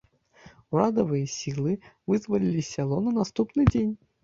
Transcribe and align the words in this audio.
Урадавыя 0.75 1.27
сілы 1.33 1.75
вызвалілі 2.13 2.67
сяло 2.73 2.97
на 3.11 3.17
наступны 3.21 3.71
дзень. 3.73 3.97